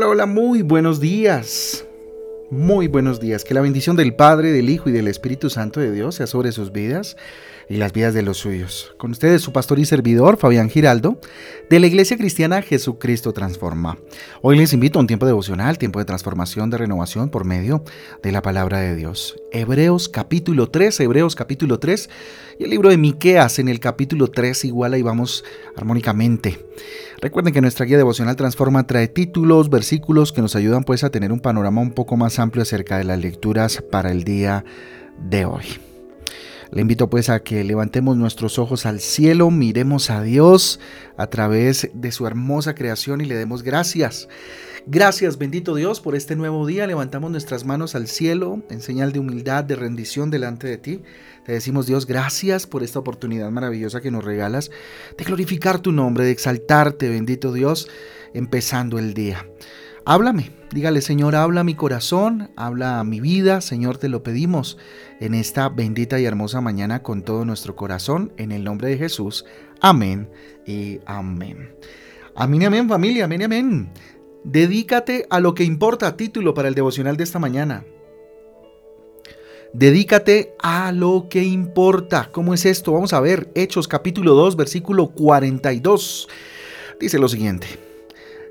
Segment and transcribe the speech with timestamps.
[0.00, 1.84] Hola, hola, muy buenos días.
[2.50, 3.44] Muy buenos días.
[3.44, 6.52] Que la bendición del Padre, del Hijo y del Espíritu Santo de Dios sea sobre
[6.52, 7.18] sus vidas
[7.68, 8.94] y las vidas de los suyos.
[8.96, 11.20] Con ustedes su pastor y servidor, Fabián Giraldo,
[11.68, 13.98] de la Iglesia Cristiana Jesucristo Transforma.
[14.40, 17.84] Hoy les invito a un tiempo devocional, tiempo de transformación, de renovación por medio
[18.22, 19.36] de la palabra de Dios.
[19.52, 22.08] Hebreos capítulo 3, Hebreos capítulo 3
[22.58, 25.44] y el libro de Miqueas en el capítulo 3 igual ahí vamos
[25.76, 26.64] armónicamente.
[27.20, 31.32] Recuerden que nuestra guía devocional Transforma trae títulos, versículos que nos ayudan pues a tener
[31.32, 34.64] un panorama un poco más amplio acerca de las lecturas para el día
[35.18, 35.64] de hoy.
[36.70, 40.78] Le invito pues a que levantemos nuestros ojos al cielo, miremos a Dios
[41.16, 44.28] a través de su hermosa creación y le demos gracias.
[44.86, 46.86] Gracias, bendito Dios, por este nuevo día.
[46.86, 51.02] Levantamos nuestras manos al cielo en señal de humildad, de rendición delante de ti.
[51.44, 54.70] Te decimos, Dios, gracias por esta oportunidad maravillosa que nos regalas
[55.16, 57.88] de glorificar tu nombre, de exaltarte, bendito Dios,
[58.32, 59.46] empezando el día.
[60.06, 64.78] Háblame, dígale Señor, habla mi corazón, habla mi vida, Señor, te lo pedimos
[65.20, 69.44] en esta bendita y hermosa mañana con todo nuestro corazón, en el nombre de Jesús.
[69.82, 70.30] Amén
[70.66, 71.74] y amén.
[72.34, 73.92] Amén, amén familia, amén, amén.
[74.44, 77.84] Dedícate a lo que importa, título para el devocional de esta mañana.
[79.72, 82.30] Dedícate a lo que importa.
[82.32, 82.92] ¿Cómo es esto?
[82.92, 86.28] Vamos a ver Hechos capítulo 2, versículo 42.
[86.98, 87.89] Dice lo siguiente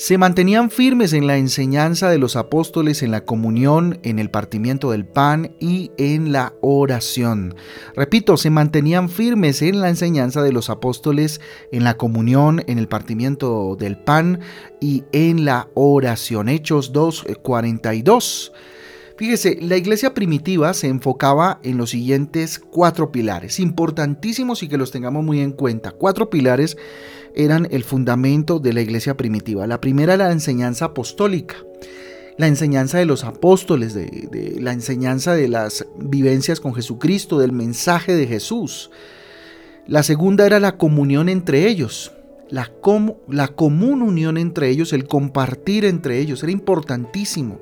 [0.00, 4.92] se mantenían firmes en la enseñanza de los apóstoles, en la comunión, en el partimiento
[4.92, 7.54] del pan y en la oración.
[7.94, 12.88] Repito, se mantenían firmes en la enseñanza de los apóstoles, en la comunión, en el
[12.88, 14.40] partimiento del pan
[14.80, 16.48] y en la oración.
[16.48, 18.52] Hechos 2.42.
[19.20, 24.92] Fíjese, la iglesia primitiva se enfocaba en los siguientes cuatro pilares, importantísimos y que los
[24.92, 25.90] tengamos muy en cuenta.
[25.90, 26.78] Cuatro pilares
[27.34, 29.66] eran el fundamento de la iglesia primitiva.
[29.66, 31.56] La primera, la enseñanza apostólica
[32.38, 38.14] la enseñanza de los apóstoles, de, la enseñanza de las vivencias con Jesucristo, del mensaje
[38.14, 38.90] de Jesús.
[39.86, 42.12] La segunda era la comunión entre ellos,
[42.48, 47.60] la común unión entre ellos, el compartir entre ellos, era importantísimo.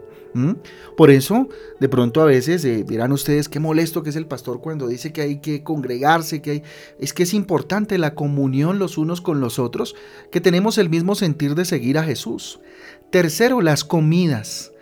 [0.96, 1.48] Por eso,
[1.80, 5.12] de pronto a veces eh, dirán ustedes qué molesto que es el pastor cuando dice
[5.12, 6.62] que hay que congregarse, que hay...
[6.98, 9.96] Es que es importante la comunión los unos con los otros,
[10.30, 12.60] que tenemos el mismo sentir de seguir a Jesús.
[13.10, 14.72] Tercero, las comidas.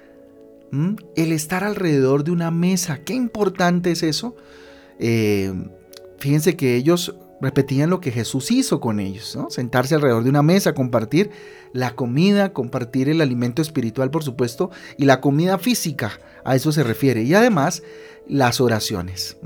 [1.14, 2.98] El estar alrededor de una mesa.
[2.98, 4.36] Qué importante es eso.
[4.98, 5.52] Eh,
[6.18, 10.74] fíjense que ellos repetían lo que Jesús hizo con ellos, sentarse alrededor de una mesa,
[10.74, 11.30] compartir
[11.72, 16.82] la comida, compartir el alimento espiritual, por supuesto, y la comida física, a eso se
[16.82, 17.22] refiere.
[17.22, 17.82] Y además,
[18.26, 19.36] las oraciones.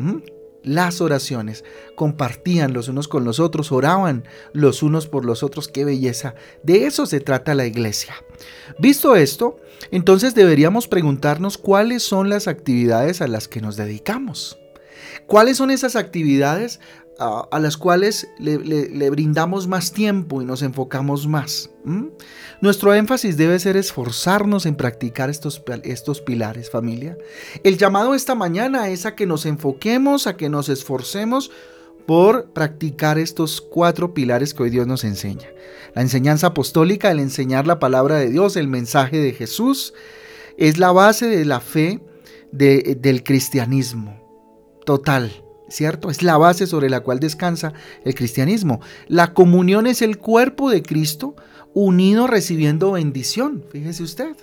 [0.63, 1.65] Las oraciones
[1.97, 6.35] compartían los unos con los otros, oraban los unos por los otros, qué belleza.
[6.63, 8.15] De eso se trata la iglesia.
[8.79, 9.57] Visto esto,
[9.91, 14.59] entonces deberíamos preguntarnos cuáles son las actividades a las que nos dedicamos.
[15.31, 16.81] ¿Cuáles son esas actividades
[17.21, 21.71] a, las cuales le, brindamos más tiempo y nos enfocamos más.
[22.61, 27.17] Nuestro énfasis debe ser esforzarnos en practicar estos, estos pilares, familia.
[27.63, 31.53] El llamado esta mañana es a que nos enfoquemos, a que nos esforcemos
[32.07, 35.49] por practicar estos cuatro pilares que hoy Dios nos enseña.
[35.95, 39.95] La enseñanza apostólica, el enseñar la palabra de Dios, el mensaje de Jesús,
[40.57, 42.01] es la base de la fe
[42.51, 44.30] del cristianismo
[44.91, 45.31] total.
[45.69, 46.11] ¿cierto?
[46.11, 47.73] Es la base sobre la cual descansa
[48.05, 48.81] el cristianismo.
[49.07, 51.37] La comunión es el cuerpo de Cristo
[51.75, 54.37] unido recibiendo bendición, fíjese usted.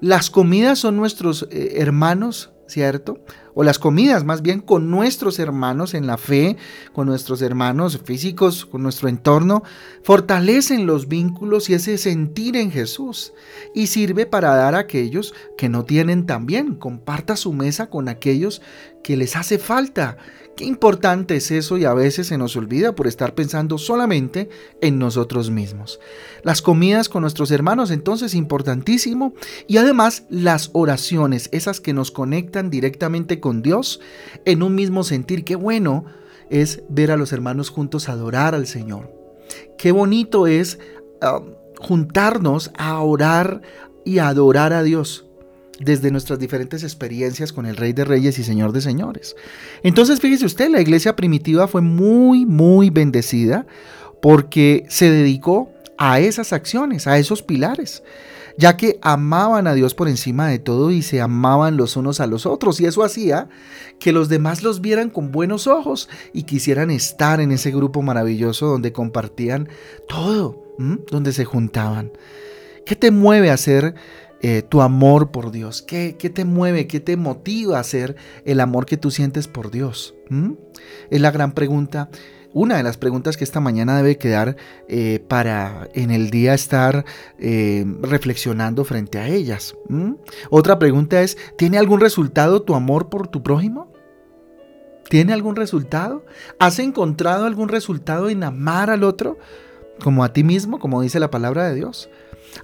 [0.00, 3.18] Las comidas son nuestros eh, hermanos, ¿cierto?
[3.54, 6.56] O las comidas más bien con nuestros hermanos en la fe,
[6.92, 9.62] con nuestros hermanos físicos, con nuestro entorno,
[10.02, 13.32] fortalecen los vínculos y ese sentir en Jesús.
[13.74, 16.74] Y sirve para dar a aquellos que no tienen también.
[16.74, 18.60] Comparta su mesa con aquellos
[19.02, 20.16] que les hace falta.
[20.56, 24.48] Qué importante es eso y a veces se nos olvida por estar pensando solamente
[24.80, 25.98] en nosotros mismos.
[26.44, 29.34] Las comidas con nuestros hermanos entonces importantísimo
[29.66, 34.00] y además las oraciones, esas que nos conectan directamente con Dios
[34.46, 35.44] en un mismo sentir.
[35.44, 36.06] Qué bueno
[36.48, 39.12] es ver a los hermanos juntos adorar al Señor.
[39.76, 40.78] Qué bonito es
[41.20, 41.42] ah,
[41.78, 43.60] juntarnos a orar
[44.02, 45.26] y adorar a Dios
[45.78, 49.36] desde nuestras diferentes experiencias con el Rey de Reyes y Señor de Señores.
[49.82, 53.66] Entonces, fíjese usted, la iglesia primitiva fue muy, muy bendecida
[54.22, 58.02] porque se dedicó a esas acciones, a esos pilares,
[58.56, 62.26] ya que amaban a Dios por encima de todo y se amaban los unos a
[62.26, 62.80] los otros.
[62.80, 63.48] Y eso hacía
[63.98, 68.66] que los demás los vieran con buenos ojos y quisieran estar en ese grupo maravilloso
[68.66, 69.68] donde compartían
[70.08, 70.62] todo,
[71.10, 72.12] donde se juntaban.
[72.86, 73.94] ¿Qué te mueve a hacer
[74.42, 75.82] eh, tu amor por Dios?
[75.82, 76.86] ¿Qué, te mueve?
[76.86, 80.14] ¿Qué te motiva a hacer el amor que tú sientes por Dios?
[81.10, 82.10] Es la gran pregunta
[82.54, 84.56] una de las preguntas que esta mañana debe quedar
[84.88, 87.04] eh, para en el día estar
[87.38, 89.74] eh, reflexionando frente a ellas.
[90.50, 93.92] Otra pregunta es, ¿tiene algún resultado tu amor por tu prójimo?
[95.10, 96.24] ¿Tiene algún resultado?
[96.60, 99.36] ¿Has encontrado algún resultado en amar al otro
[100.02, 102.08] como a ti mismo, como dice la palabra de Dios?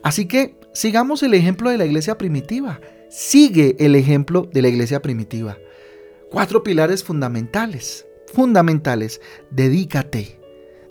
[0.05, 2.81] Así que sigamos el ejemplo de la iglesia primitiva.
[3.11, 5.59] Sigue el ejemplo de la iglesia primitiva.
[6.31, 9.21] Cuatro pilares fundamentales fundamentales.
[9.51, 10.39] Dedícate.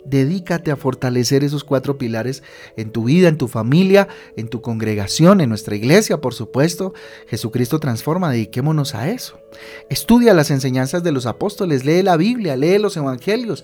[0.04, 2.42] Dedícate a fortalecer esos cuatro pilares
[2.76, 6.94] en tu vida, en tu familia, en tu congregación, en nuestra iglesia, por supuesto.
[7.28, 9.38] Jesucristo transforma, dediquémonos a eso.
[9.90, 13.62] Estudia las enseñanzas de los apóstoles, lee la Biblia, lee los evangelios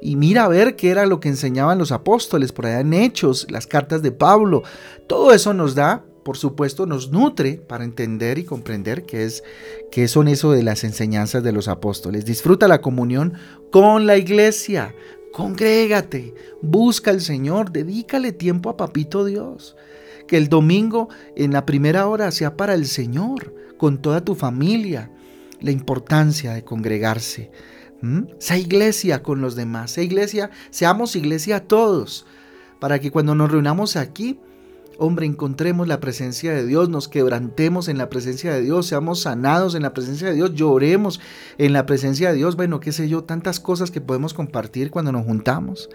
[0.00, 3.46] y mira a ver qué era lo que enseñaban los apóstoles por allá en Hechos,
[3.50, 4.62] las cartas de Pablo.
[5.06, 9.44] Todo eso nos da por supuesto, nos nutre para entender y comprender qué, es,
[9.92, 12.24] qué son eso de las enseñanzas de los apóstoles.
[12.24, 13.34] Disfruta la comunión
[13.70, 14.94] con la iglesia.
[15.32, 19.76] Congrégate, busca al Señor, dedícale tiempo a Papito Dios.
[20.26, 25.10] Que el domingo en la primera hora sea para el Señor, con toda tu familia.
[25.60, 27.50] La importancia de congregarse.
[28.38, 29.90] Sea iglesia con los demás.
[29.92, 32.26] Sea iglesia, seamos iglesia todos.
[32.80, 34.38] Para que cuando nos reunamos aquí,
[34.98, 39.74] Hombre, encontremos la presencia de Dios, nos quebrantemos en la presencia de Dios, seamos sanados
[39.74, 41.20] en la presencia de Dios, lloremos
[41.58, 45.10] en la presencia de Dios, bueno, qué sé yo, tantas cosas que podemos compartir cuando
[45.10, 45.88] nos juntamos.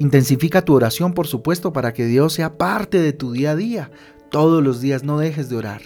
[0.00, 3.90] Intensifica tu oración, por supuesto, para que Dios sea parte de tu día a día.
[4.30, 5.82] Todos los días no dejes de orar.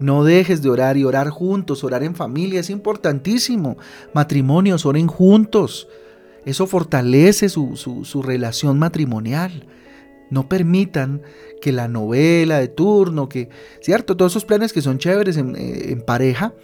[0.00, 3.76] No dejes de orar y orar juntos, orar en familia, es importantísimo.
[4.12, 5.86] Matrimonios, oren juntos.
[6.44, 9.66] Eso fortalece su, su relación matrimonial.
[10.32, 11.20] No permitan
[11.60, 13.50] que la novela de turno, que,
[13.82, 14.16] ¿cierto?
[14.16, 16.54] Todos esos planes que son chéveres en, eh, pareja,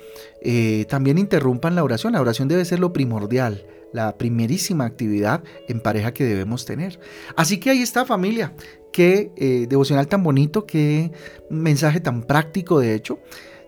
[0.40, 2.14] eh, también interrumpan la oración.
[2.14, 6.98] La oración debe ser lo primordial, la primerísima actividad en pareja que debemos tener.
[7.36, 8.54] Así que ahí está familia.
[8.90, 11.12] Qué eh, devocional tan bonito, qué
[11.50, 13.18] mensaje tan práctico de hecho.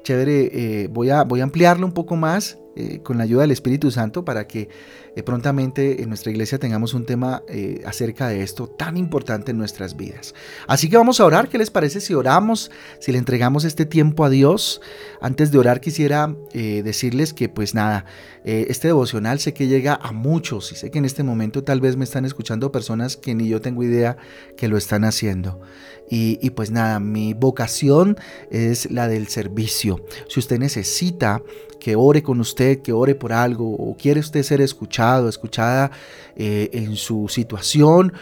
[0.03, 2.59] Chévere, voy, a, voy a ampliarlo un poco más
[3.03, 4.69] con la ayuda del Espíritu Santo para que
[5.17, 9.59] eh, prontamente en nuestra iglesia tengamos un tema eh, acerca de esto tan importante en
[9.59, 10.35] nuestras vidas.
[10.67, 11.49] Así que vamos a orar.
[11.49, 12.71] ¿Qué les parece si oramos,
[13.01, 14.81] si le entregamos este tiempo a Dios?
[15.21, 18.05] Antes de orar quisiera eh, decirles que pues nada,
[18.43, 21.97] este devocional sé que llega a muchos y sé que en este momento tal vez
[21.97, 24.17] me están escuchando personas que ni yo tengo idea
[24.57, 25.61] que lo están haciendo.
[26.13, 28.17] Y, pues nada, mi vocación
[28.51, 30.05] es la del servicio.
[30.29, 31.41] Si usted necesita
[31.81, 35.91] que ore con usted, que ore por algo, o quiere usted ser escuchado, escuchada
[36.37, 38.13] eh, en su situación,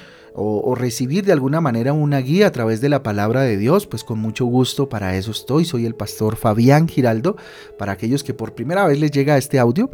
[0.40, 4.04] o, recibir de alguna manera una guía a través de la palabra de Dios, pues
[4.04, 5.64] con mucho gusto para eso estoy.
[5.64, 7.36] Soy el pastor Fabián Giraldo.
[7.76, 9.90] Para aquellos que por primera vez les llega este audio,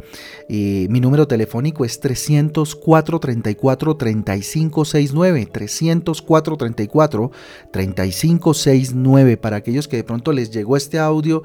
[0.47, 7.31] eh, mi número telefónico es 304 34 3569 304 34
[7.71, 11.41] 3569 para aquellos que de pronto les llegó este audio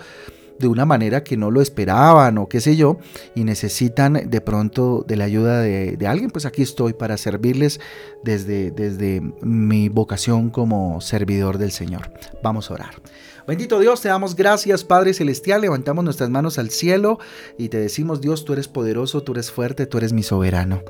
[0.60, 2.98] de una manera que no lo esperaban o qué sé yo,
[3.34, 7.80] y necesitan de pronto de la ayuda de, alguien, pues aquí estoy para servirles
[8.22, 12.12] desde, desde mi vocación como servidor del Señor.
[12.42, 12.94] Vamos a orar.
[13.46, 15.62] Bendito Dios, te damos gracias, Padre Celestial.
[15.62, 17.18] Levantamos nuestras manos al cielo
[17.58, 20.82] y te decimos, Dios, tú eres poderoso, tú eres fuerte, tú eres mi soberano.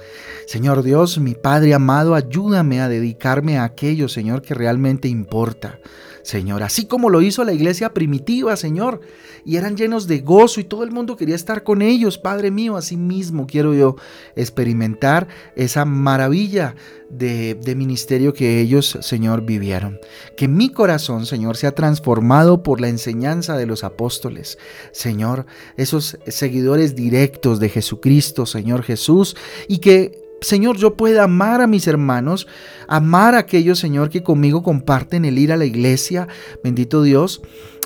[0.46, 5.78] Señor Dios, mi Padre amado, ayúdame a dedicarme a aquello, Señor, que realmente importa.
[6.22, 9.00] Señor, así como lo hizo la iglesia primitiva, Señor,
[9.44, 12.76] y eran llenos de gozo y todo el mundo quería estar con ellos, Padre mío,
[12.76, 13.96] así mismo quiero yo
[14.36, 16.74] experimentar esa maravilla
[17.10, 19.98] de, ministerio que ellos, Señor, vivieron.
[20.36, 24.58] Que mi corazón, Señor, sea transformado por la enseñanza de los apóstoles.
[24.92, 25.46] Señor,
[25.76, 29.36] esos seguidores directos de Jesucristo, Señor Jesús,
[29.68, 32.46] y que Señor, yo pueda amar a mis hermanos,
[32.88, 36.28] amar a aquellos, Señor, que conmigo comparten el ir a la iglesia,
[36.64, 37.42] bendito Dios,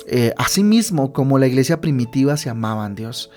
[0.07, 3.29] eh, así mismo como la iglesia primitiva se amaban, Dios.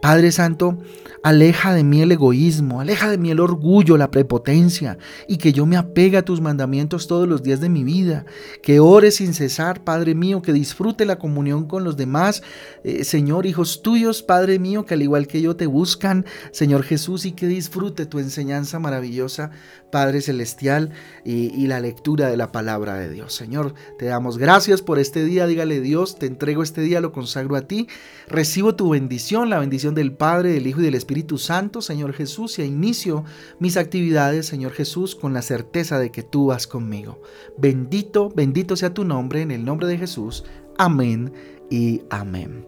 [0.00, 0.78] Padre Santo,
[1.22, 4.98] aleja de mí el egoísmo, aleja de mí el orgullo, la prepotencia,
[5.28, 8.26] y que yo me apegue a tus mandamientos todos los días de mi vida,
[8.62, 12.42] que ore sin cesar, Padre mío, que disfrute la comunión con los demás,
[12.82, 17.24] eh, Señor, hijos tuyos, Padre mío, que al igual que yo te buscan, Señor Jesús,
[17.24, 19.50] y que disfrute tu enseñanza maravillosa,
[19.92, 20.90] Padre Celestial,
[21.24, 23.34] y, y la lectura de la palabra de Dios.
[23.34, 27.54] Señor, te damos gracias por este día, dígale Dios, te entrego este día, lo consagro
[27.56, 27.86] a ti,
[28.26, 32.58] recibo tu bendición, la bendición del Padre, del Hijo y del Espíritu Santo, Señor Jesús,
[32.58, 33.24] y inicio
[33.58, 37.20] mis actividades, Señor Jesús, con la certeza de que tú vas conmigo.
[37.58, 40.42] Bendito, bendito sea tu nombre, en el nombre de Jesús.
[40.78, 41.30] Amén
[41.68, 42.66] y amén.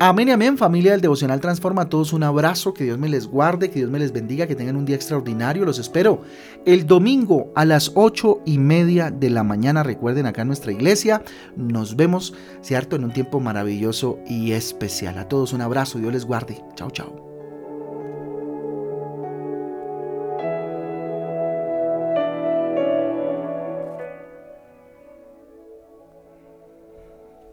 [0.00, 1.82] Amén y amén, familia del Devocional Transforma.
[1.82, 4.56] A todos un abrazo, que Dios me les guarde, que Dios me les bendiga, que
[4.56, 5.64] tengan un día extraordinario.
[5.64, 6.22] Los espero
[6.66, 9.84] el domingo a las ocho y media de la mañana.
[9.84, 11.22] Recuerden acá en nuestra iglesia.
[11.54, 12.96] Nos vemos, ¿cierto?
[12.96, 15.16] En un tiempo maravilloso y especial.
[15.16, 16.60] A todos un abrazo, Dios les guarde.
[16.74, 17.33] Chao, chao.